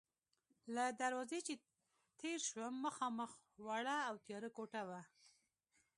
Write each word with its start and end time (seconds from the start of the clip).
له 0.75 0.85
دروازې 1.01 1.39
چې 1.47 1.53
تېر 2.19 2.39
شوم، 2.49 2.73
مخامخ 2.85 3.31
وړه 3.65 3.97
او 4.09 4.15
تیاره 4.25 4.49
کوټه 4.57 4.81
وه. 4.89 5.01